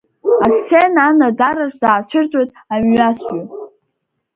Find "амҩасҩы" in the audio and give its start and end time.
2.73-3.41